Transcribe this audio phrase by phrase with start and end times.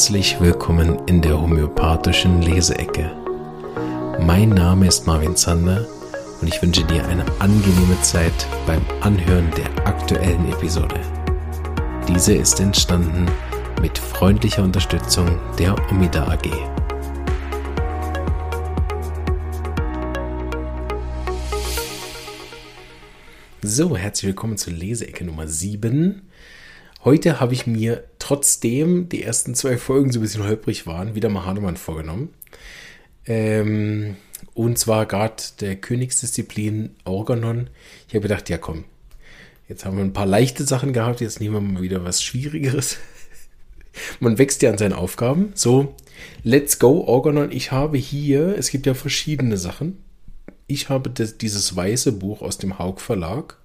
[0.00, 3.14] Herzlich willkommen in der homöopathischen Leseecke.
[4.18, 5.86] Mein Name ist Marvin Zander
[6.40, 8.32] und ich wünsche dir eine angenehme Zeit
[8.66, 10.98] beim Anhören der aktuellen Episode.
[12.08, 13.26] Diese ist entstanden
[13.82, 16.48] mit freundlicher Unterstützung der Omida AG.
[23.60, 26.22] So, herzlich willkommen zur Leseecke Nummer 7.
[27.02, 31.30] Heute habe ich mir, trotzdem die ersten zwei Folgen so ein bisschen holprig waren, wieder
[31.30, 32.28] mal Hanuman vorgenommen.
[33.24, 34.16] Ähm,
[34.52, 37.70] und zwar gerade der Königsdisziplin Organon.
[38.06, 38.84] Ich habe gedacht, ja komm,
[39.66, 42.98] jetzt haben wir ein paar leichte Sachen gehabt, jetzt nehmen wir mal wieder was Schwierigeres.
[44.20, 45.52] Man wächst ja an seinen Aufgaben.
[45.54, 45.94] So,
[46.42, 47.50] let's go, Organon.
[47.50, 50.04] Ich habe hier, es gibt ja verschiedene Sachen.
[50.66, 53.56] Ich habe das, dieses weiße Buch aus dem Haug Verlag,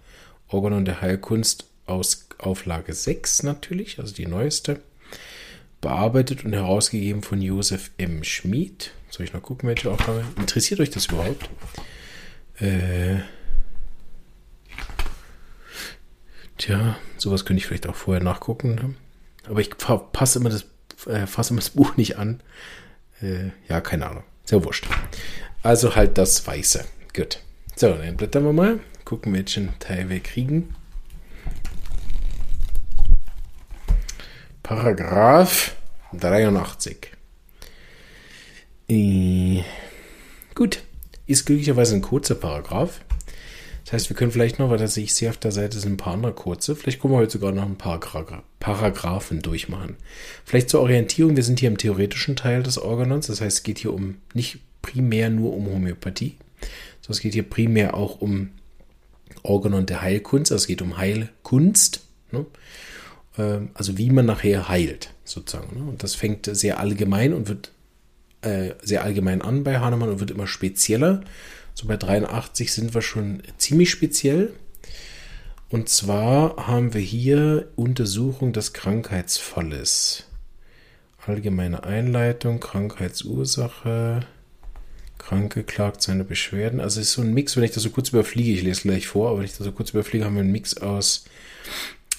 [0.47, 4.81] Organon der Heilkunst aus Auflage 6 natürlich, also die neueste,
[5.81, 8.23] bearbeitet und herausgegeben von Josef M.
[8.23, 8.91] Schmid.
[9.09, 10.25] Soll ich noch gucken, welche Auflage?
[10.37, 11.49] Interessiert euch das überhaupt?
[12.59, 13.19] Äh,
[16.57, 18.75] tja, sowas könnte ich vielleicht auch vorher nachgucken.
[18.75, 18.95] Ne?
[19.47, 20.65] Aber ich passe immer das,
[21.07, 22.41] äh, fasse immer das Buch nicht an.
[23.21, 24.23] Äh, ja, keine Ahnung.
[24.43, 24.87] Sehr wurscht.
[25.63, 26.85] Also halt das Weiße.
[27.15, 27.39] Gut.
[27.75, 28.79] So, dann blättern wir mal.
[29.03, 30.75] Gucken, welchen Teil wir kriegen.
[34.65, 35.75] Paragraph
[36.13, 37.11] 83.
[38.89, 39.61] Äh,
[40.55, 40.81] gut,
[41.27, 43.01] ist glücklicherweise ein kurzer Paragraph.
[43.83, 45.97] Das heißt, wir können vielleicht noch, weil das ich sehe auf der Seite sind ein
[45.97, 47.99] paar andere kurze, vielleicht können wir heute sogar noch ein paar
[48.59, 49.97] Paragraphen durchmachen.
[50.45, 53.77] Vielleicht zur Orientierung, wir sind hier im theoretischen Teil des Organons, das heißt, es geht
[53.77, 56.37] hier um nicht primär nur um Homöopathie,
[57.01, 58.49] sondern es geht hier primär auch um
[59.43, 62.01] Organon der Heilkunst, also es geht um Heilkunst.
[62.31, 62.47] Ne?
[63.37, 65.79] Ähm, also wie man nachher heilt, sozusagen.
[65.79, 65.89] Ne?
[65.89, 67.71] Und das fängt sehr allgemein und wird
[68.41, 71.21] äh, sehr allgemein an bei Hahnemann und wird immer spezieller.
[71.73, 74.53] So bei 83 sind wir schon ziemlich speziell.
[75.69, 80.25] Und zwar haben wir hier Untersuchung des Krankheitsfalles.
[81.25, 84.27] Allgemeine Einleitung, Krankheitsursache,
[85.17, 86.79] Kranke klagt seine Beschwerden.
[86.79, 89.07] Also es ist so ein Mix, wenn ich das so kurz überfliege, ich lese gleich
[89.07, 91.25] vor, aber wenn ich das so kurz überfliege, haben wir einen Mix aus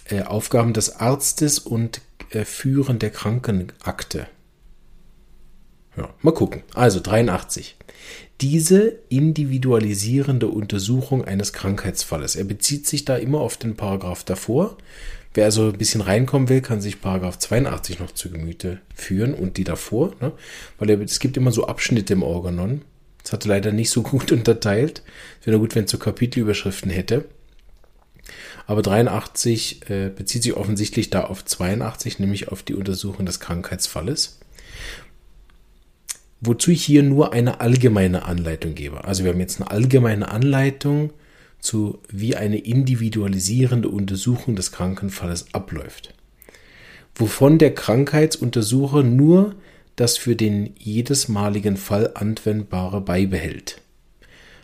[0.08, 2.00] äh, Aufgaben des Arztes und
[2.30, 4.28] äh, Führen der Krankenakte.
[5.96, 6.62] Ja, mal gucken.
[6.74, 7.76] Also 83.
[8.42, 12.36] Diese individualisierende Untersuchung eines Krankheitsfalles.
[12.36, 14.76] Er bezieht sich da immer auf den Paragraph davor.
[15.32, 19.56] Wer also ein bisschen reinkommen will, kann sich Paragraph 82 noch zu Gemüte führen und
[19.56, 20.32] die davor, ne?
[20.78, 22.82] weil es gibt immer so Abschnitte im Organon.
[23.22, 25.02] Das hat er leider nicht so gut unterteilt.
[25.44, 27.24] Wäre gut, wenn es so Kapitelüberschriften hätte.
[28.66, 34.41] Aber 83 äh, bezieht sich offensichtlich da auf 82, nämlich auf die Untersuchung des Krankheitsfalles.
[36.41, 39.04] Wozu ich hier nur eine allgemeine Anleitung gebe.
[39.04, 41.12] Also wir haben jetzt eine allgemeine Anleitung
[41.60, 46.15] zu, wie eine individualisierende Untersuchung des Krankenfalles abläuft.
[47.15, 49.54] Wovon der Krankheitsuntersucher nur
[49.97, 53.81] das für den jedesmaligen Fall anwendbare beibehält.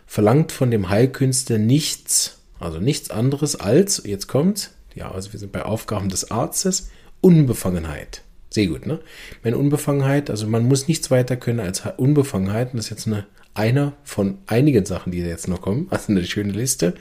[0.05, 5.51] Verlangt von dem Heilkünstler nichts also nichts anderes als, jetzt kommt, ja, also wir sind
[5.51, 6.89] bei Aufgaben des Arztes,
[7.21, 8.21] Unbefangenheit.
[8.49, 8.99] Sehr gut, ne?
[9.43, 12.71] Meine Unbefangenheit, also man muss nichts weiter können als Unbefangenheit.
[12.71, 13.25] Und das ist jetzt eine,
[13.55, 15.87] einer von einigen Sachen, die jetzt noch kommen.
[15.89, 16.93] Also eine schöne Liste.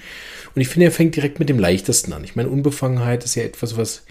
[0.54, 2.24] Und ich finde, er fängt direkt mit dem leichtesten an.
[2.24, 4.04] Ich meine, Unbefangenheit ist ja etwas, was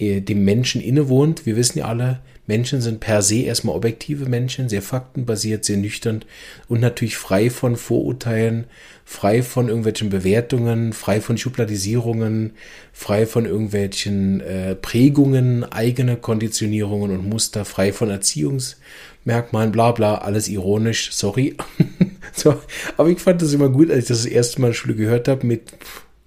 [0.00, 1.46] dem Menschen innewohnt.
[1.46, 6.24] Wir wissen ja alle, Menschen sind per se erstmal objektive Menschen, sehr faktenbasiert, sehr nüchtern
[6.68, 8.66] und natürlich frei von Vorurteilen,
[9.04, 12.52] frei von irgendwelchen Bewertungen, frei von Schubladisierungen,
[12.92, 20.48] frei von irgendwelchen äh, Prägungen, eigene Konditionierungen und Muster, frei von Erziehungsmerkmalen, bla bla, alles
[20.48, 21.56] ironisch, sorry.
[22.34, 22.60] so,
[22.98, 24.94] aber ich fand das immer gut, als ich das, das erste Mal in der Schule
[24.96, 25.72] gehört habe mit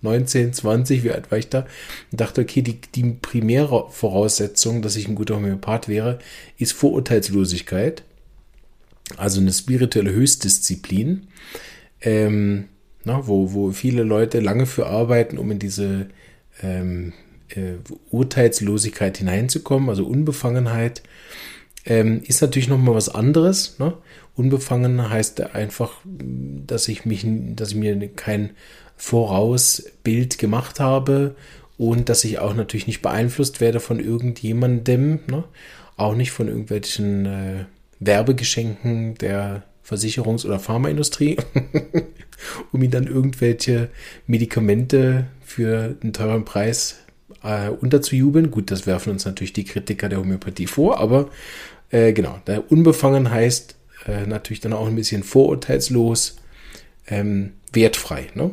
[0.02, 1.66] 19, 20, wie alt war ich da?
[2.12, 6.20] Und dachte, okay, die, die primäre Voraussetzung, dass ich ein guter Homöopath wäre,
[6.58, 8.04] ist Vorurteilslosigkeit.
[9.16, 11.28] Also eine spirituelle Höchstdisziplin,
[12.02, 12.66] ähm,
[13.06, 16.08] na, wo, wo viele Leute lange für arbeiten, um in diese
[16.62, 17.14] ähm,
[17.50, 17.76] äh,
[18.12, 21.04] Urteilslosigkeit hineinzukommen, also Unbefangenheit.
[21.86, 23.80] Ähm, ist natürlich nochmal was anderes.
[23.80, 23.94] Ne?
[24.36, 28.52] Unbefangen heißt einfach, dass ich mich, dass ich mir kein
[28.98, 31.36] Vorausbild gemacht habe
[31.78, 35.44] und dass ich auch natürlich nicht beeinflusst werde von irgendjemandem, ne?
[35.96, 37.66] auch nicht von irgendwelchen äh,
[38.00, 41.38] Werbegeschenken der Versicherungs- oder Pharmaindustrie,
[42.72, 43.90] um ihn dann irgendwelche
[44.26, 46.98] Medikamente für einen teuren Preis
[47.44, 48.52] äh, unterzujubeln.
[48.52, 51.30] Gut, das werfen uns natürlich die Kritiker der Homöopathie vor, aber
[51.90, 52.40] äh, genau,
[52.70, 53.76] unbefangen heißt
[54.08, 56.38] äh, natürlich dann auch ein bisschen vorurteilslos,
[57.08, 58.28] ähm, wertfrei.
[58.34, 58.52] Ne?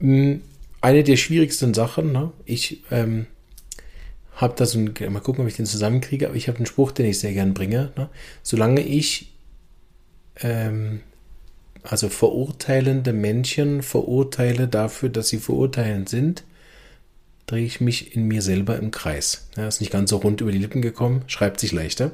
[0.00, 0.42] Hm,
[0.80, 2.32] eine der schwierigsten Sachen, ne?
[2.44, 3.26] ich ähm,
[4.36, 6.92] habe da so ein, mal gucken, ob ich den zusammenkriege, aber ich habe einen Spruch,
[6.92, 7.92] den ich sehr gern bringe.
[7.96, 8.08] Ne?
[8.42, 9.32] Solange ich
[10.40, 11.00] ähm,
[11.82, 16.44] also verurteilende Menschen verurteile dafür, dass sie verurteilend sind,
[17.46, 19.48] drehe ich mich in mir selber im Kreis.
[19.56, 22.12] Ja, ist nicht ganz so rund über die Lippen gekommen, schreibt sich leichter.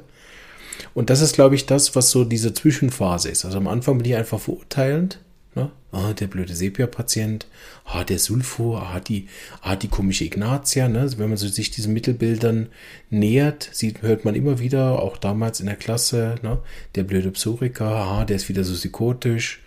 [0.93, 3.45] Und das ist, glaube ich, das, was so diese Zwischenphase ist.
[3.45, 5.19] Also am Anfang bin ich einfach verurteilend.
[5.55, 5.71] Ne?
[5.91, 7.47] Ah, der blöde Sepia-Patient,
[7.85, 9.27] ah, der Sulfo, ah, die,
[9.61, 10.87] ah, die komische Ignatia.
[10.87, 11.07] Ne?
[11.17, 12.69] Wenn man sich diesen Mittelbildern
[13.09, 16.59] nähert, sieht, hört man immer wieder, auch damals in der Klasse, ne?
[16.95, 19.61] der blöde Psoriker, ah, der ist wieder so psychotisch.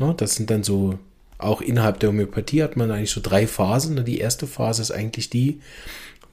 [0.00, 0.14] Ne?
[0.16, 0.98] Das sind dann so,
[1.38, 3.94] auch innerhalb der Homöopathie hat man eigentlich so drei Phasen.
[3.94, 4.04] Ne?
[4.04, 5.60] Die erste Phase ist eigentlich die,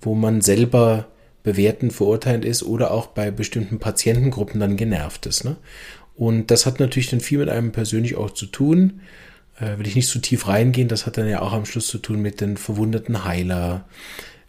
[0.01, 1.05] wo man selber
[1.43, 5.45] bewertend, verurteilend ist oder auch bei bestimmten Patientengruppen dann genervt ist.
[5.45, 5.55] Ne?
[6.17, 9.01] Und das hat natürlich dann viel mit einem persönlich auch zu tun.
[9.59, 11.99] Äh, will ich nicht zu tief reingehen, das hat dann ja auch am Schluss zu
[11.99, 13.85] tun mit den verwundeten Heiler,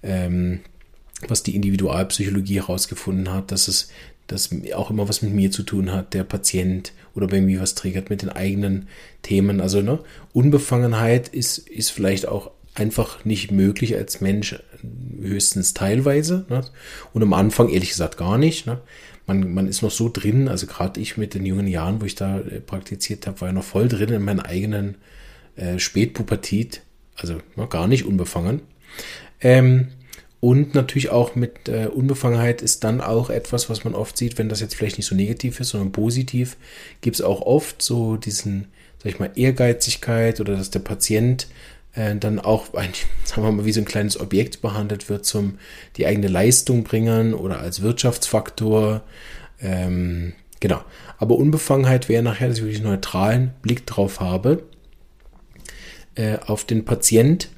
[0.02, 0.60] ähm,
[1.26, 3.90] was die Individualpsychologie herausgefunden hat, dass es
[4.28, 7.74] das auch immer was mit mir zu tun hat, der Patient oder bei mir was
[7.74, 8.88] triggert mit den eigenen
[9.22, 9.60] Themen.
[9.60, 9.98] Also ne,
[10.32, 14.56] Unbefangenheit ist, ist vielleicht auch einfach nicht möglich als Mensch,
[15.20, 16.44] höchstens teilweise.
[16.48, 16.62] Ne?
[17.12, 18.66] Und am Anfang ehrlich gesagt gar nicht.
[18.66, 18.80] Ne?
[19.28, 22.16] Man, man ist noch so drin, also gerade ich mit den jungen Jahren, wo ich
[22.16, 24.96] da äh, praktiziert habe, war ja noch voll drin in meinen eigenen
[25.54, 26.82] äh, Spätpubertät,
[27.14, 28.62] also ne, gar nicht unbefangen.
[29.40, 29.88] Ähm,
[30.40, 34.48] und natürlich auch mit äh, Unbefangenheit ist dann auch etwas, was man oft sieht, wenn
[34.48, 36.56] das jetzt vielleicht nicht so negativ ist, sondern positiv,
[37.00, 38.69] gibt es auch oft so diesen,
[39.02, 41.48] sag ich mal, Ehrgeizigkeit oder dass der Patient
[41.98, 45.58] äh, dann auch, eigentlich, sagen wir mal, wie so ein kleines Objekt behandelt wird, zum
[45.96, 49.02] die eigene Leistung bringen oder als Wirtschaftsfaktor.
[49.60, 50.80] Ähm, genau.
[51.18, 54.62] Aber Unbefangenheit wäre nachher, dass ich wirklich neutralen Blick drauf habe,
[56.14, 57.48] äh, auf den Patient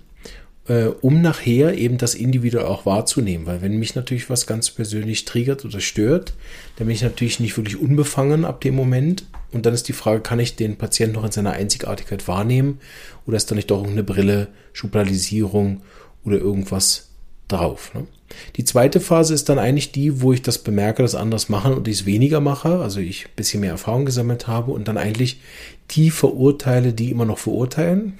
[0.69, 3.47] äh, um nachher eben das individuell auch wahrzunehmen.
[3.47, 6.35] Weil wenn mich natürlich was ganz persönlich triggert oder stört,
[6.77, 9.25] dann bin ich natürlich nicht wirklich unbefangen ab dem Moment.
[9.53, 12.81] Und dann ist die Frage, kann ich den Patienten noch in seiner Einzigartigkeit wahrnehmen
[13.27, 15.83] oder ist da nicht doch eine Brille, Schubladisierung
[16.25, 17.09] oder irgendwas
[17.49, 17.93] drauf?
[17.95, 18.07] Ne?
[18.57, 21.89] Die zweite Phase ist dann eigentlich die, wo ich das bemerke, dass anders machen und
[21.89, 25.41] ich es weniger mache, also ich ein bisschen mehr Erfahrung gesammelt habe und dann eigentlich
[25.91, 28.19] die verurteile, die immer noch verurteilen.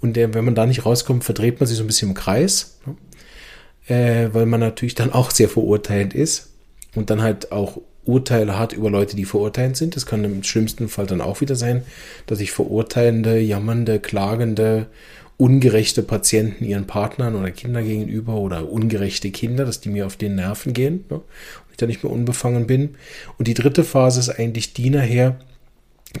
[0.00, 2.78] Und der, wenn man da nicht rauskommt, verdreht man sich so ein bisschen im Kreis,
[2.86, 3.94] ne?
[3.94, 6.50] äh, weil man natürlich dann auch sehr verurteilend ist
[6.94, 9.96] und dann halt auch Urteile hat über Leute, die verurteilend sind.
[9.96, 11.82] Das kann im schlimmsten Fall dann auch wieder sein,
[12.26, 14.86] dass ich verurteilende, jammernde, klagende,
[15.36, 20.34] ungerechte Patienten ihren Partnern oder Kindern gegenüber oder ungerechte Kinder, dass die mir auf den
[20.34, 21.16] Nerven gehen ne?
[21.16, 22.96] und ich da nicht mehr unbefangen bin.
[23.38, 25.38] Und die dritte Phase ist eigentlich die nachher,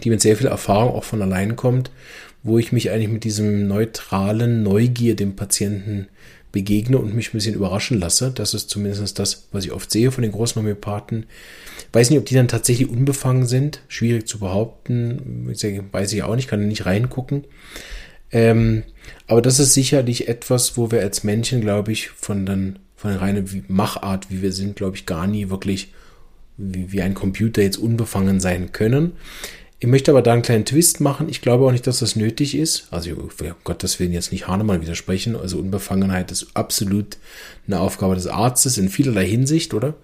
[0.02, 1.90] die mit sehr viel Erfahrung auch von allein kommt,
[2.42, 6.08] wo ich mich eigentlich mit diesem neutralen Neugier dem Patienten
[6.52, 8.32] begegne und mich ein bisschen überraschen lasse.
[8.34, 11.26] Das ist zumindest das, was ich oft sehe von den großen Homöopathen.
[11.92, 13.82] Weiß nicht, ob die dann tatsächlich unbefangen sind.
[13.88, 15.48] Schwierig zu behaupten.
[15.92, 17.44] Weiß ich auch nicht, kann nicht reingucken.
[18.32, 18.84] Ähm,
[19.26, 23.20] aber das ist sicherlich etwas, wo wir als Menschen, glaube ich, von, den, von der
[23.20, 25.92] reinen Machart, wie wir sind, glaube ich, gar nie wirklich
[26.56, 29.12] wie, wie ein Computer jetzt unbefangen sein können.
[29.82, 31.30] Ich möchte aber da einen kleinen Twist machen.
[31.30, 32.88] Ich glaube auch nicht, dass das nötig ist.
[32.90, 33.30] Also, um
[33.64, 35.36] Gottes Willen jetzt nicht Hahnemann widersprechen.
[35.36, 37.16] Also, Unbefangenheit ist absolut
[37.66, 39.94] eine Aufgabe des Arztes in vielerlei Hinsicht, oder?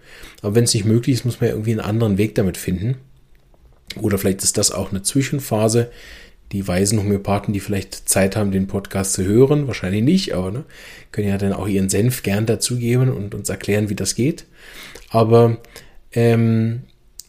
[0.40, 2.96] Aber wenn es nicht möglich ist, muss man ja irgendwie einen anderen Weg damit finden.
[4.00, 5.90] Oder vielleicht ist das auch eine Zwischenphase.
[6.52, 10.64] Die weisen Homöopathen, die vielleicht Zeit haben, den Podcast zu hören, wahrscheinlich nicht, aber ne,
[11.10, 14.44] können ja dann auch ihren Senf gern dazugeben und uns erklären, wie das geht.
[15.10, 15.58] Aber
[16.12, 16.84] ähm,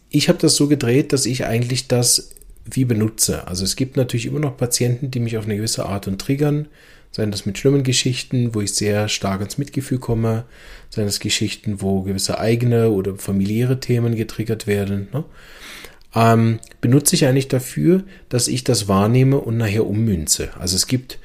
[0.10, 2.30] ich habe das so gedreht, dass ich eigentlich das
[2.72, 3.48] wie benutze.
[3.48, 6.68] Also es gibt natürlich immer noch Patienten, die mich auf eine gewisse Art und triggern.
[7.12, 10.46] Seien das mit schlimmen Geschichten, wo ich sehr stark ins Mitgefühl komme.
[10.90, 15.08] Seien das Geschichten, wo gewisse eigene oder familiäre Themen getriggert werden.
[15.14, 15.24] Ne?
[16.16, 20.50] Ähm, benutze ich eigentlich dafür, dass ich das wahrnehme und nachher ummünze.
[20.60, 21.20] Also es gibt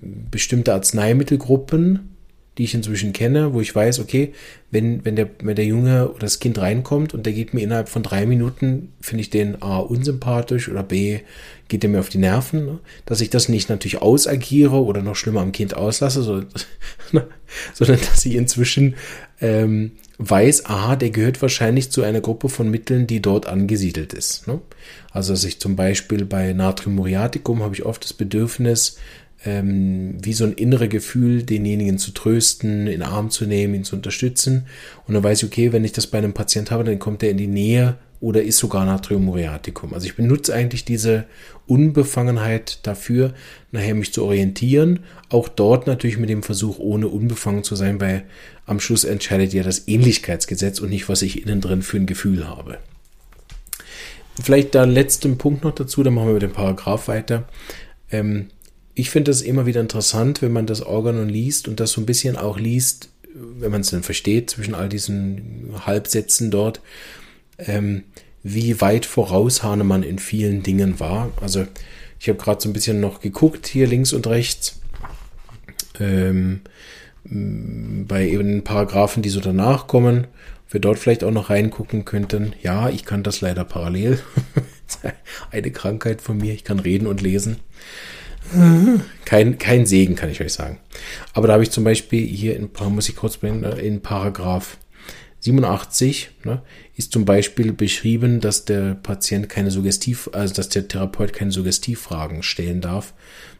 [0.00, 2.16] bestimmte Arzneimittelgruppen,
[2.58, 4.32] die ich inzwischen kenne, wo ich weiß, okay,
[4.70, 7.88] wenn, wenn, der, wenn der Junge oder das Kind reinkommt und der geht mir innerhalb
[7.88, 11.20] von drei Minuten, finde ich den A unsympathisch oder B
[11.68, 12.78] geht er mir auf die Nerven, ne?
[13.06, 16.42] dass ich das nicht natürlich ausagiere oder noch schlimmer am Kind auslasse, so,
[17.74, 18.96] sondern dass ich inzwischen
[19.40, 24.48] ähm, weiß, aha, der gehört wahrscheinlich zu einer Gruppe von Mitteln, die dort angesiedelt ist.
[24.48, 24.60] Ne?
[25.12, 28.98] Also dass ich zum Beispiel bei Natrium muriaticum habe ich oft das Bedürfnis,
[29.44, 33.84] ähm, wie so ein innere Gefühl, denjenigen zu trösten, in den Arm zu nehmen, ihn
[33.84, 34.66] zu unterstützen.
[35.06, 37.30] Und dann weiß ich, okay, wenn ich das bei einem Patient habe, dann kommt er
[37.30, 39.94] in die Nähe oder ist sogar Natrium muriaticum.
[39.94, 41.24] Also ich benutze eigentlich diese
[41.66, 43.32] Unbefangenheit dafür,
[43.70, 45.00] nachher mich zu orientieren.
[45.28, 48.24] Auch dort natürlich mit dem Versuch, ohne unbefangen zu sein, weil
[48.66, 52.48] am Schluss entscheidet ja das Ähnlichkeitsgesetz und nicht, was ich innen drin für ein Gefühl
[52.48, 52.78] habe.
[54.42, 57.48] Vielleicht da letzten Punkt noch dazu, dann machen wir mit dem Paragraph weiter.
[58.10, 58.48] Ähm,
[58.98, 62.06] ich finde das immer wieder interessant, wenn man das Organon liest und das so ein
[62.06, 66.80] bisschen auch liest, wenn man es dann versteht, zwischen all diesen Halbsätzen dort,
[67.58, 68.02] ähm,
[68.42, 71.30] wie weit voraus Hahnemann in vielen Dingen war.
[71.40, 71.64] Also
[72.18, 74.80] ich habe gerade so ein bisschen noch geguckt, hier links und rechts,
[76.00, 76.62] ähm,
[77.22, 80.26] bei eben Paragraphen, die so danach kommen,
[80.70, 82.52] wir dort vielleicht auch noch reingucken könnten.
[82.62, 84.18] Ja, ich kann das leider parallel.
[85.52, 87.58] Eine Krankheit von mir, ich kann reden und lesen.
[89.24, 90.78] Kein, kein Segen, kann ich euch sagen.
[91.32, 94.78] Aber da habe ich zum Beispiel hier in, muss ich kurz bringen, ne, in Paragraph
[95.40, 96.62] 87 ne,
[96.96, 102.42] ist zum Beispiel beschrieben, dass der Patient keine Suggestiv, also dass der Therapeut keine Suggestivfragen
[102.42, 103.14] stellen darf,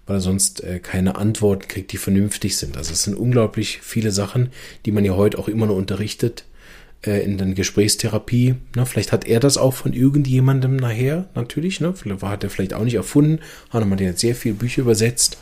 [0.06, 2.76] weil er sonst äh, keine Antworten kriegt, die vernünftig sind.
[2.76, 4.50] Also es sind unglaublich viele Sachen,
[4.86, 6.44] die man ja heute auch immer noch unterrichtet,
[7.06, 8.56] äh, in der Gesprächstherapie.
[8.74, 8.86] Ne?
[8.86, 11.80] Vielleicht hat er das auch von irgendjemandem nachher, natürlich.
[11.80, 11.94] Ne?
[11.94, 13.40] Vielleicht hat er vielleicht auch nicht erfunden.
[13.72, 15.38] Hahnemann hat jetzt sehr viele Bücher übersetzt.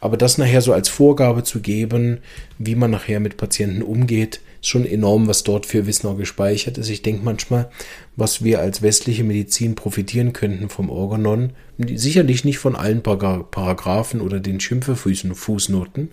[0.00, 2.18] Aber das nachher so als Vorgabe zu geben,
[2.58, 6.78] wie man nachher mit Patienten umgeht, ist schon enorm, was dort für Wissen auch gespeichert
[6.78, 6.88] ist.
[6.88, 7.70] Ich denke manchmal,
[8.16, 14.40] was wir als westliche Medizin profitieren könnten vom Organon, sicherlich nicht von allen Paragraphen oder
[14.40, 16.10] den Schimpfefußnoten,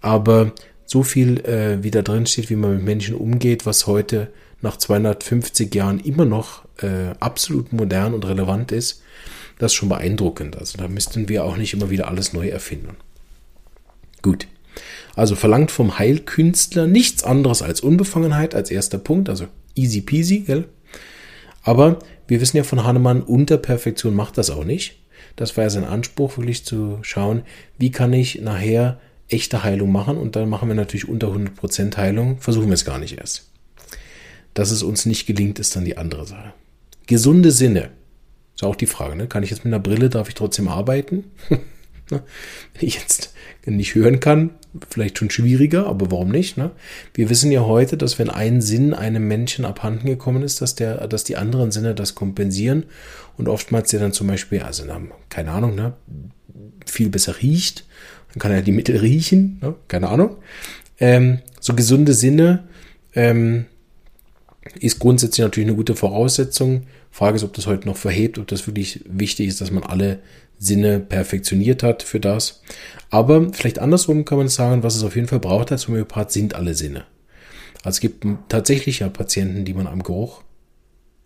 [0.00, 0.52] aber
[0.86, 4.28] so viel äh, wie da drin steht, wie man mit Menschen umgeht, was heute
[4.60, 9.02] nach 250 Jahren immer noch äh, absolut modern und relevant ist,
[9.58, 10.56] das ist schon beeindruckend.
[10.56, 12.96] Also da müssten wir auch nicht immer wieder alles neu erfinden.
[14.22, 14.46] Gut.
[15.14, 20.64] Also verlangt vom Heilkünstler nichts anderes als Unbefangenheit als erster Punkt, also easy peasy, gell?
[21.62, 24.96] Aber wir wissen ja von Hahnemann, unter Perfektion macht das auch nicht.
[25.36, 27.42] Das war ja sein Anspruch, wirklich zu schauen,
[27.78, 32.38] wie kann ich nachher echte Heilung machen und dann machen wir natürlich unter 100% Heilung,
[32.38, 33.50] versuchen wir es gar nicht erst.
[34.52, 36.52] Dass es uns nicht gelingt, ist dann die andere Sache.
[37.06, 37.90] Gesunde Sinne.
[38.54, 39.26] Ist auch die Frage, ne?
[39.26, 41.24] Kann ich jetzt mit einer Brille, darf ich trotzdem arbeiten?
[42.08, 42.22] Wenn
[42.80, 43.34] ich jetzt
[43.66, 44.50] nicht hören kann,
[44.90, 46.56] vielleicht schon schwieriger, aber warum nicht?
[46.56, 46.70] Ne?
[47.14, 51.06] Wir wissen ja heute, dass wenn ein Sinn einem Menschen abhanden gekommen ist, dass, der,
[51.08, 52.84] dass die anderen Sinne das kompensieren
[53.38, 54.84] und oftmals der dann zum Beispiel, also
[55.30, 55.94] keine Ahnung, ne,
[56.84, 57.86] viel besser riecht
[58.34, 59.74] dann kann er die Mittel riechen, ne?
[59.88, 60.36] keine Ahnung.
[60.98, 62.64] Ähm, so gesunde Sinne
[63.14, 63.66] ähm,
[64.80, 66.82] ist grundsätzlich natürlich eine gute Voraussetzung.
[67.10, 70.18] Frage ist, ob das heute noch verhebt, ob das wirklich wichtig ist, dass man alle
[70.58, 72.62] Sinne perfektioniert hat für das.
[73.10, 76.54] Aber vielleicht andersrum kann man sagen, was es auf jeden Fall braucht als Homöopath, sind
[76.54, 77.04] alle Sinne.
[77.84, 80.42] Also es gibt tatsächlich ja Patienten, die man am Geruch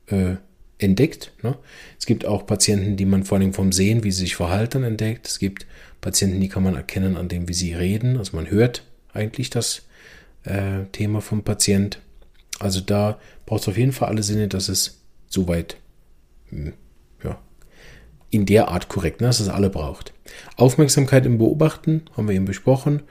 [0.09, 0.35] äh,
[0.79, 1.33] entdeckt.
[1.43, 1.57] Ne?
[1.99, 5.27] Es gibt auch Patienten, die man vor allem vom Sehen, wie sie sich verhalten, entdeckt.
[5.27, 5.67] Es gibt
[6.09, 8.17] Patienten, die kann man erkennen an dem, wie sie reden.
[8.17, 9.83] Also man hört eigentlich das
[10.45, 12.01] äh, Thema vom Patient.
[12.59, 15.77] Also da braucht es auf jeden Fall alle Sinne, dass es soweit
[16.49, 16.73] hm,
[17.23, 17.39] ja,
[18.31, 20.15] in der Art korrekt, ne, dass es alle braucht.
[20.57, 23.03] Aufmerksamkeit im Beobachten haben wir eben besprochen.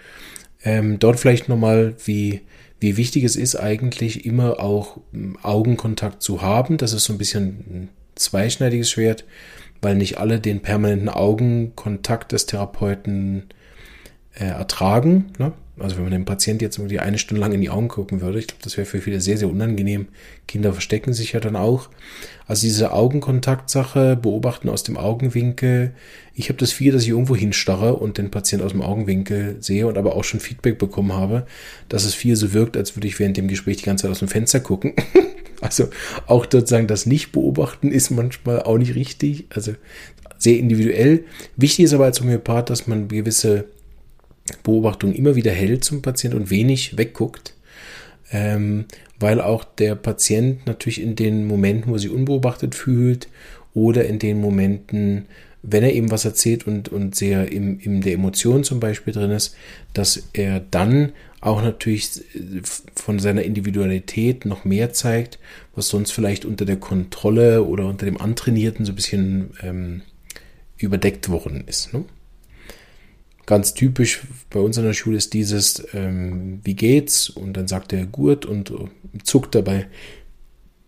[0.64, 2.42] Ähm, dort vielleicht nochmal, wie,
[2.80, 6.78] wie wichtig es ist, eigentlich immer auch hm, Augenkontakt zu haben.
[6.78, 9.24] Das ist so ein bisschen ein zweischneidiges Schwert
[9.82, 13.44] weil nicht alle den permanenten Augenkontakt des Therapeuten
[14.34, 15.32] äh, ertragen.
[15.38, 15.54] Ne?
[15.80, 18.40] Also wenn man dem Patienten jetzt irgendwie eine Stunde lang in die Augen gucken würde,
[18.40, 20.08] ich glaube, das wäre für viele sehr, sehr unangenehm.
[20.48, 21.90] Kinder verstecken sich ja dann auch.
[22.48, 25.94] Also diese Augenkontaktsache, beobachten aus dem Augenwinkel.
[26.34, 29.86] Ich habe das viel, dass ich irgendwo hinstarre und den Patienten aus dem Augenwinkel sehe
[29.86, 31.46] und aber auch schon Feedback bekommen habe,
[31.90, 34.20] dass es viel so wirkt, als würde ich während dem Gespräch die ganze Zeit aus
[34.20, 34.94] dem Fenster gucken.
[35.62, 35.90] Also
[36.28, 39.46] auch sozusagen das Nicht-Beobachten ist manchmal auch nicht richtig.
[39.50, 39.74] Also
[40.38, 41.24] sehr individuell.
[41.56, 43.66] Wichtig ist aber als Homöopath, dass man gewisse
[44.64, 47.54] Beobachtungen immer wieder hält zum Patienten und wenig wegguckt.
[48.32, 48.86] Ähm,
[49.20, 53.30] weil auch der Patient natürlich in den Momenten, wo er sich unbeobachtet fühlt
[53.74, 55.26] oder in den Momenten,
[55.64, 59.32] wenn er eben was erzählt und, und sehr im, in der Emotion zum Beispiel drin
[59.32, 59.56] ist,
[59.94, 61.14] dass er dann
[61.48, 62.62] auch natürlich äh,
[62.96, 65.40] von seiner Individualität noch mehr zeigt,
[65.76, 70.02] was sonst vielleicht unter der Kontrolle oder unter dem Antrainierten so ein bisschen ähm,
[70.78, 71.94] überdeckt worden ist.
[71.94, 72.06] Ne?
[73.46, 77.30] Ganz typisch bei uns in der Schule ist dieses, ähm, wie geht's?
[77.30, 78.76] Und dann sagt er gut und äh,
[79.24, 79.88] zuckt dabei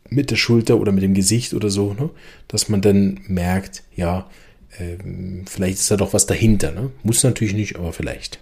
[0.10, 2.10] mit der Schulter oder mit dem Gesicht oder so, ne?
[2.48, 4.30] dass man dann merkt, ja,
[4.78, 6.72] ähm, vielleicht ist da doch was dahinter.
[6.72, 6.92] Ne?
[7.04, 8.40] Muss natürlich nicht, aber vielleicht.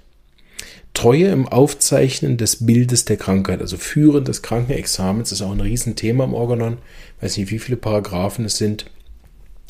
[0.97, 6.23] Treue im Aufzeichnen des Bildes der Krankheit, also Führen des Krankenexamens, ist auch ein Riesenthema
[6.23, 6.79] im Organon.
[7.17, 8.87] Ich weiß nicht, wie viele Paragraphen es sind,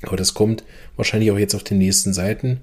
[0.03, 0.63] aber das kommt
[0.95, 2.61] wahrscheinlich auch jetzt auf den nächsten Seiten.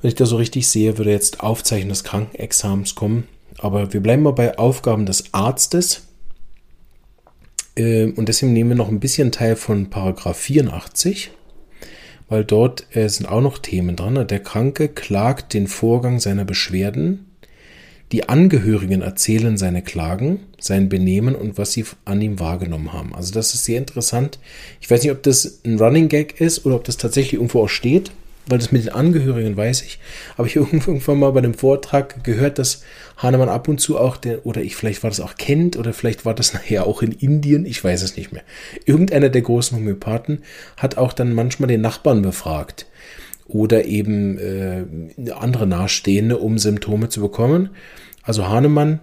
[0.00, 3.26] Wenn ich das so richtig sehe, würde jetzt Aufzeichnen des Krankenexamens kommen.
[3.58, 6.02] Aber wir bleiben mal bei Aufgaben des Arztes.
[7.74, 11.32] Ähm, und deswegen nehmen wir noch ein bisschen Teil von Paragraph 84
[12.28, 14.26] weil dort äh, sind auch noch Themen dran.
[14.26, 17.26] Der Kranke klagt den Vorgang seiner Beschwerden.
[18.12, 23.14] Die Angehörigen erzählen seine Klagen, sein Benehmen und was sie an ihm wahrgenommen haben.
[23.14, 24.38] Also das ist sehr interessant.
[24.80, 27.68] Ich weiß nicht, ob das ein Running Gag ist oder ob das tatsächlich irgendwo auch
[27.68, 28.10] steht
[28.46, 29.98] weil das mit den Angehörigen weiß ich.
[30.36, 32.82] Aber ich irgendwann mal bei dem Vortrag gehört, dass
[33.16, 36.24] Hahnemann ab und zu auch, der, oder ich, vielleicht war das auch Kent, oder vielleicht
[36.24, 38.42] war das nachher auch in Indien, ich weiß es nicht mehr.
[38.84, 40.42] Irgendeiner der großen Homöopathen
[40.76, 42.86] hat auch dann manchmal den Nachbarn befragt.
[43.46, 47.70] Oder eben äh, andere Nahestehende, um Symptome zu bekommen.
[48.22, 49.00] Also Hahnemann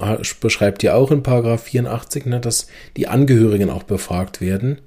[0.00, 2.66] äh, beschreibt ja auch in Paragraph 84, ne, dass
[2.98, 4.78] die Angehörigen auch befragt werden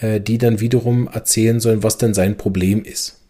[0.00, 3.20] die dann wiederum erzählen sollen, was denn sein Problem ist.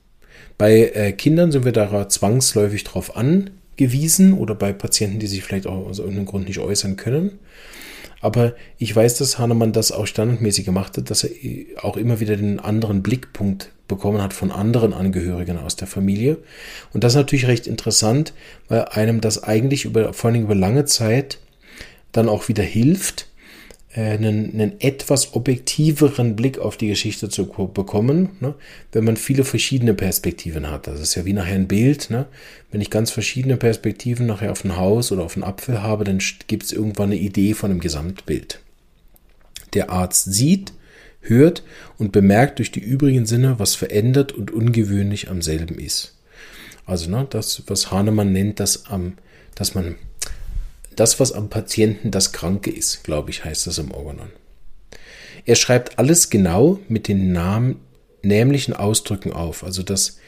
[0.58, 5.66] Bei äh, Kindern sind wir da zwangsläufig drauf angewiesen oder bei Patienten, die sich vielleicht
[5.66, 7.38] auch aus irgendeinem Grund nicht äußern können.
[8.20, 11.30] Aber ich weiß, dass Hahnemann das auch standardmäßig gemacht hat, dass er
[11.82, 16.38] auch immer wieder den anderen Blickpunkt bekommen hat von anderen Angehörigen aus der Familie.
[16.92, 18.32] Und das ist natürlich recht interessant,
[18.68, 21.40] weil einem das eigentlich über, vor allem über lange Zeit
[22.12, 23.31] dann auch wieder hilft, äh,
[23.94, 28.54] einen, einen etwas objektiveren Blick auf die Geschichte zu bekommen, ne?
[28.92, 30.86] wenn man viele verschiedene Perspektiven hat.
[30.86, 32.08] Das ist ja wie nachher ein Bild.
[32.10, 32.26] Ne?
[32.70, 36.20] Wenn ich ganz verschiedene Perspektiven nachher auf ein Haus oder auf einen Apfel habe, dann
[36.46, 38.60] gibt es irgendwann eine Idee von einem Gesamtbild.
[39.74, 40.72] Der Arzt sieht,
[41.20, 41.62] hört
[41.98, 46.18] und bemerkt durch die übrigen Sinne, was verändert und ungewöhnlich am selben ist.
[46.86, 49.14] Also ne, das, was Hahnemann nennt, dass, am,
[49.54, 49.96] dass man
[50.96, 54.30] das, was am Patienten das Kranke ist, glaube ich, heißt das im Organon.
[55.44, 57.76] Er schreibt alles genau mit den Namen,
[58.22, 59.64] nämlichen Ausdrücken auf.
[59.64, 60.18] Also das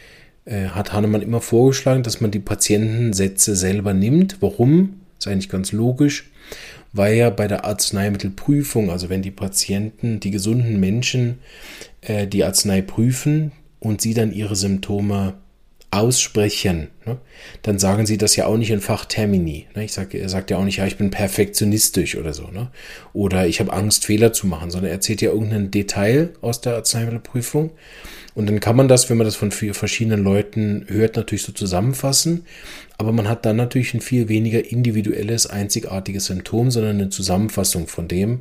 [0.44, 4.38] äh, hat Hahnemann immer vorgeschlagen, dass man die Patientensätze selber nimmt.
[4.40, 5.00] Warum?
[5.18, 6.31] Ist eigentlich ganz logisch,
[6.92, 11.38] weil ja bei der Arzneimittelprüfung, also wenn die Patienten, die gesunden Menschen
[12.00, 15.35] äh, die Arznei prüfen und sie dann ihre Symptome
[15.96, 17.18] aussprechen, ne,
[17.62, 19.66] dann sagen sie das ja auch nicht in Fachtermini.
[19.74, 19.85] Ne?
[19.85, 22.70] Ich sage, er sagt ja auch nicht, ja, ich bin perfektionistisch oder so, ne?
[23.12, 26.76] Oder ich habe Angst, Fehler zu machen, sondern er erzählt ja irgendein Detail aus der
[26.76, 27.70] Arzneimittelprüfung.
[28.35, 32.46] Und dann kann man das, wenn man das von verschiedenen Leuten hört, natürlich so zusammenfassen.
[32.98, 38.09] Aber man hat dann natürlich ein viel weniger individuelles, einzigartiges Symptom, sondern eine Zusammenfassung von
[38.09, 38.40] dem.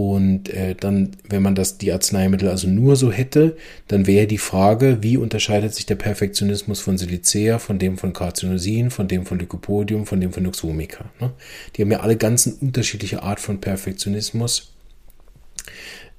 [0.00, 4.38] Und äh, dann, wenn man das, die Arzneimittel also nur so hätte, dann wäre die
[4.38, 9.38] Frage, wie unterscheidet sich der Perfektionismus von Silicea, von dem von Carcinosin, von dem von
[9.38, 11.04] Lycopodium, von dem von Noxomica.
[11.20, 11.32] Ne?
[11.76, 14.72] Die haben ja alle ganz unterschiedliche Art von Perfektionismus.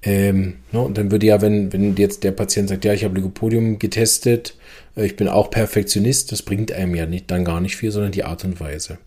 [0.04, 0.82] Ähm, ne?
[0.82, 4.56] Und dann würde ja, wenn, wenn jetzt der Patient sagt, ja, ich habe Lycopodium getestet,
[4.96, 8.12] äh, ich bin auch Perfektionist, das bringt einem ja nicht, dann gar nicht viel, sondern
[8.12, 8.98] die Art und Weise.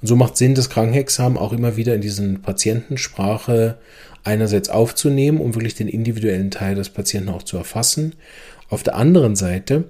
[0.00, 3.76] Und so macht Sinn, das Krankenexamen auch immer wieder in diesen Patientensprache
[4.24, 8.14] einerseits aufzunehmen, um wirklich den individuellen Teil des Patienten auch zu erfassen.
[8.70, 9.84] Auf der anderen Seite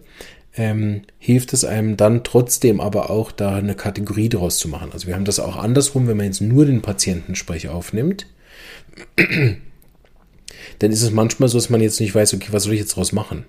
[0.57, 4.90] ähm, hilft es einem dann trotzdem aber auch, da eine Kategorie draus zu machen.
[4.92, 8.27] Also wir haben das auch andersrum, wenn man jetzt nur den Patientensprech aufnimmt,
[10.78, 12.96] dann ist es manchmal so, dass man jetzt nicht weiß, okay, was soll ich jetzt
[12.96, 13.44] draus machen?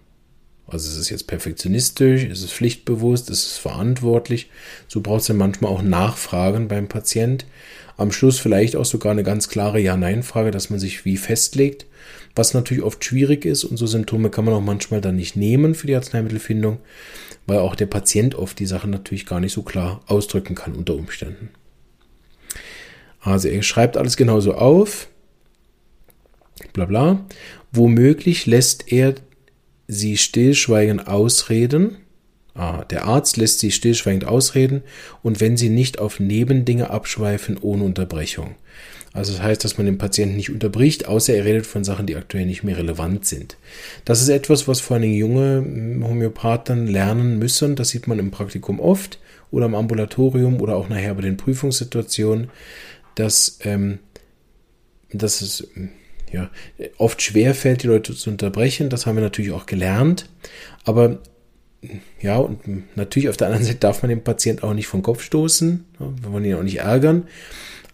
[0.68, 4.50] Also ist es jetzt perfektionistisch, ist es pflichtbewusst, ist es verantwortlich.
[4.88, 7.46] So braucht es dann manchmal auch Nachfragen beim Patient.
[7.98, 11.86] Am Schluss vielleicht auch sogar eine ganz klare Ja-Nein-Frage, dass man sich wie festlegt,
[12.36, 15.76] was natürlich oft schwierig ist und so Symptome kann man auch manchmal dann nicht nehmen
[15.76, 16.78] für die Arzneimittelfindung,
[17.48, 20.94] weil auch der Patient oft die Sachen natürlich gar nicht so klar ausdrücken kann unter
[20.94, 21.50] Umständen.
[23.22, 25.08] Also er schreibt alles genauso auf,
[26.74, 27.26] bla bla.
[27.72, 29.16] Womöglich lässt er
[29.88, 31.98] sie stillschweigend ausreden,
[32.60, 34.82] Ah, der Arzt lässt sie stillschweigend ausreden
[35.24, 38.56] und wenn sie nicht auf Nebendinge abschweifen ohne Unterbrechung.
[39.14, 42.18] Also das heißt, dass man den Patienten nicht unterbricht, außer er redet von Sachen, die
[42.18, 43.56] aktuell nicht mehr relevant sind.
[44.04, 47.78] Das ist etwas, was vor allem junge hm, Homöopathen lernen müssen.
[47.78, 49.20] Das sieht man im Praktikum oft
[49.52, 52.52] oder im Ambulatorium oder auch nachher bei den Prüfungssituationen,
[53.16, 54.00] dass, ähm,
[55.14, 55.92] dass es hm,
[56.32, 56.50] ja,
[56.98, 58.90] oft schwer fällt, die Leute zu unterbrechen.
[58.90, 60.30] Das haben wir natürlich auch gelernt.
[60.86, 61.20] Aber
[62.22, 65.24] ja, und natürlich auf der anderen Seite darf man den Patienten auch nicht vom Kopf
[65.24, 65.86] stoßen.
[65.98, 67.28] Wir wollen ihn auch nicht ärgern.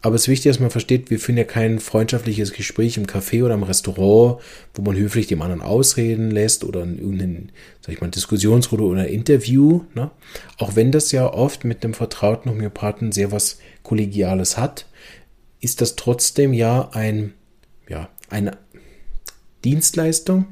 [0.05, 3.43] Aber es ist wichtig, dass man versteht, wir führen ja kein freundschaftliches Gespräch im Café
[3.43, 4.39] oder im Restaurant,
[4.75, 7.47] wo man höflich dem anderen ausreden lässt oder in irgendeine,
[7.81, 9.81] sag ich mal, Diskussionsrunde oder Interview.
[9.95, 10.11] Ne?
[10.59, 14.85] Auch wenn das ja oft mit einem vertrauten Homöopathen sehr was Kollegiales hat,
[15.59, 17.33] ist das trotzdem ja ein,
[18.29, 18.57] eine
[19.63, 20.45] Dienstleistung?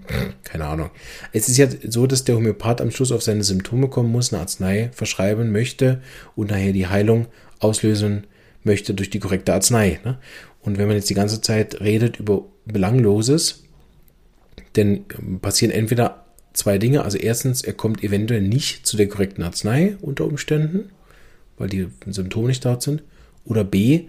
[0.44, 0.90] Keine Ahnung.
[1.32, 4.42] Es ist ja so, dass der Homöopath am Schluss auf seine Symptome kommen muss, eine
[4.42, 6.02] Arznei verschreiben möchte
[6.36, 7.28] und nachher die Heilung
[7.60, 8.26] auslösen
[8.64, 10.00] möchte durch die korrekte Arznei.
[10.04, 10.18] Ne?
[10.62, 13.64] Und wenn man jetzt die ganze Zeit redet über Belangloses,
[14.74, 15.06] dann
[15.42, 17.04] passieren entweder zwei Dinge.
[17.04, 20.90] Also erstens, er kommt eventuell nicht zu der korrekten Arznei unter Umständen,
[21.58, 23.04] weil die Symptome nicht dort sind.
[23.46, 24.06] Oder B,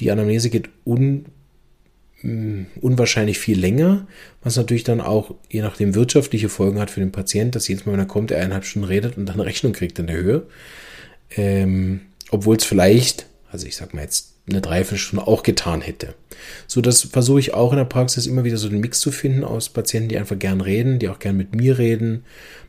[0.00, 1.26] die Anamnese geht un,
[2.80, 4.06] unwahrscheinlich viel länger,
[4.42, 7.92] was natürlich dann auch je nachdem wirtschaftliche Folgen hat für den Patient, dass jedes Mal,
[7.92, 10.42] wenn er kommt, er eineinhalb Stunden redet und dann eine Rechnung kriegt in der Höhe.
[11.36, 16.14] Ähm, Obwohl es vielleicht also ich sag mal jetzt eine Dreiviertelstunde auch getan hätte.
[16.66, 19.44] So, das versuche ich auch in der Praxis immer wieder so den Mix zu finden
[19.44, 22.24] aus Patienten, die einfach gern reden, die auch gern mit mir reden.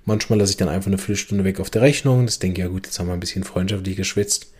[0.06, 2.28] Manchmal lasse ich dann einfach eine Viertelstunde weg auf der Rechnung.
[2.28, 4.54] Das denke ich, ja gut, jetzt haben wir ein bisschen freundschaftlich geschwitzt.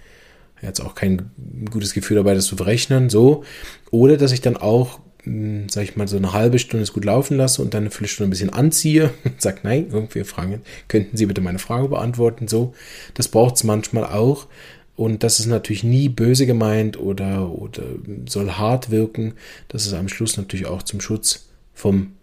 [0.62, 1.32] Jetzt auch kein
[1.70, 3.44] gutes Gefühl dabei, das zu verrechnen, so.
[3.92, 7.06] Oder dass ich dann auch, hm, sag ich mal, so eine halbe Stunde es gut
[7.06, 11.18] laufen lasse und dann eine Viertelstunde ein bisschen anziehe und sage, nein, irgendwie fragen, könnten
[11.18, 12.74] Sie bitte meine Frage beantworten, so.
[13.14, 14.48] Das braucht es manchmal auch.
[14.96, 17.84] Und das ist natürlich nie böse gemeint oder, oder
[18.28, 19.34] soll hart wirken.
[19.68, 22.14] Das ist am Schluss natürlich auch zum Schutz vom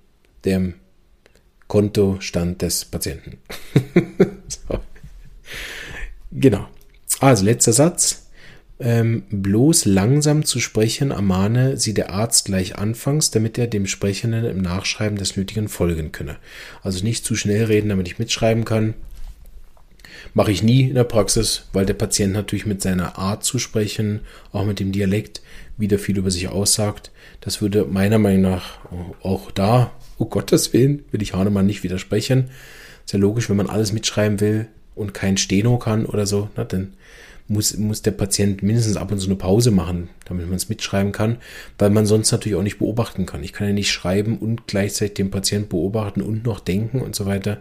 [0.47, 0.75] dem
[1.69, 3.39] Kontostand des Patienten.
[4.49, 4.81] so.
[6.31, 6.67] Genau.
[7.21, 8.22] Also letzter Satz.
[8.85, 14.45] Ähm, bloß langsam zu sprechen ermahne sie der Arzt gleich anfangs, damit er dem Sprechenden
[14.45, 16.37] im Nachschreiben des Nötigen folgen könne.
[16.83, 18.95] Also nicht zu schnell reden, damit ich mitschreiben kann.
[20.35, 24.23] Mache ich nie in der Praxis, weil der Patient natürlich mit seiner Art zu sprechen,
[24.51, 25.43] auch mit dem Dialekt,
[25.77, 27.13] wieder viel über sich aussagt.
[27.41, 28.81] Das würde meiner Meinung nach
[29.23, 32.51] auch da, oh Gottes Willen, will ich Hahnemann nicht widersprechen.
[33.05, 34.67] Ist ja logisch, wenn man alles mitschreiben will
[34.97, 36.95] und kein Steno kann oder so, na, dann
[37.49, 41.13] muss, muss der Patient mindestens ab und zu eine Pause machen, damit man es mitschreiben
[41.13, 41.39] kann,
[41.79, 43.43] weil man sonst natürlich auch nicht beobachten kann.
[43.43, 47.27] Ich kann ja nicht schreiben und gleichzeitig den Patient beobachten und noch denken und so
[47.27, 47.59] weiter.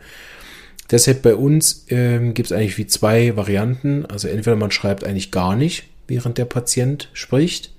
[0.91, 4.05] Deshalb bei uns ähm, gibt es eigentlich wie zwei Varianten.
[4.05, 7.73] Also entweder man schreibt eigentlich gar nicht, während der Patient spricht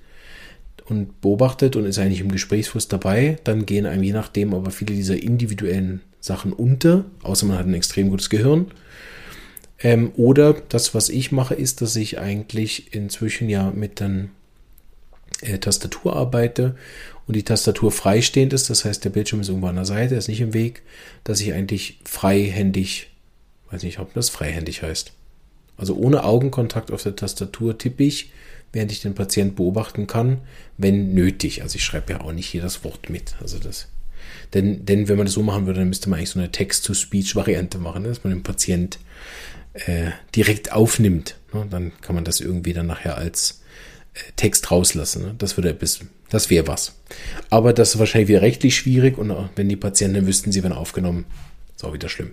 [0.85, 3.37] und beobachtet und ist eigentlich im Gesprächsfluss dabei.
[3.43, 7.73] Dann gehen einem je nachdem aber viele dieser individuellen Sachen unter, außer man hat ein
[7.73, 8.67] extrem gutes Gehirn.
[9.83, 14.25] Ähm, oder das, was ich mache, ist, dass ich eigentlich inzwischen ja mit der
[15.41, 16.75] äh, Tastatur arbeite
[17.27, 20.29] und die Tastatur freistehend ist, das heißt, der Bildschirm ist irgendwo an der Seite, ist
[20.29, 20.81] nicht im Weg,
[21.23, 23.11] dass ich eigentlich freihändig,
[23.71, 25.11] weiß nicht, ob das freihändig heißt.
[25.75, 28.31] Also ohne Augenkontakt auf der Tastatur tippe ich,
[28.71, 30.39] während ich den Patient beobachten kann,
[30.77, 31.61] wenn nötig.
[31.61, 33.35] Also ich schreibe ja auch nicht jedes Wort mit.
[33.41, 33.87] Also das,
[34.53, 37.79] denn, denn wenn man das so machen würde, dann müsste man eigentlich so eine Text-to-Speech-Variante
[37.79, 38.09] machen, ne?
[38.09, 38.99] dass man den Patient
[39.73, 41.37] äh, direkt aufnimmt.
[41.53, 41.65] Ne?
[41.69, 43.61] Dann kann man das irgendwie dann nachher als
[44.13, 45.23] äh, Text rauslassen.
[45.23, 45.35] Ne?
[45.37, 46.01] Das würde bis
[46.33, 46.95] das wäre was.
[47.51, 51.25] Aber das ist wahrscheinlich wieder rechtlich schwierig und wenn die Patienten wüssten, sie werden aufgenommen,
[51.75, 52.31] ist auch wieder schlimm.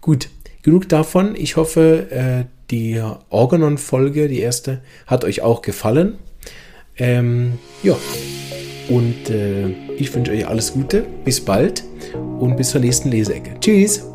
[0.00, 0.30] Gut,
[0.62, 1.36] genug davon.
[1.36, 6.14] Ich hoffe, äh, die Organon-Folge, die erste, hat euch auch gefallen.
[6.96, 7.96] Ähm, ja,
[8.88, 11.04] und äh, ich wünsche euch alles Gute.
[11.24, 11.84] Bis bald
[12.40, 13.60] und bis zur nächsten Leseecke.
[13.60, 14.11] Tschüss!